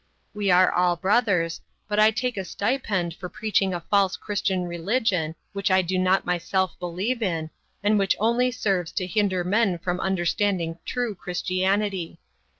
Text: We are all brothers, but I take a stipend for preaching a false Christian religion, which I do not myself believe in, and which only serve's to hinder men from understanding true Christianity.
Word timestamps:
We 0.33 0.49
are 0.49 0.71
all 0.71 0.95
brothers, 0.95 1.61
but 1.87 1.99
I 1.99 2.09
take 2.09 2.35
a 2.35 2.43
stipend 2.43 3.13
for 3.13 3.29
preaching 3.29 3.71
a 3.71 3.81
false 3.81 4.17
Christian 4.17 4.63
religion, 4.65 5.35
which 5.53 5.69
I 5.69 5.83
do 5.83 5.99
not 5.99 6.25
myself 6.25 6.73
believe 6.79 7.21
in, 7.21 7.51
and 7.83 7.99
which 7.99 8.15
only 8.19 8.49
serve's 8.49 8.91
to 8.93 9.05
hinder 9.05 9.43
men 9.43 9.77
from 9.77 9.99
understanding 9.99 10.79
true 10.87 11.13
Christianity. 11.13 12.17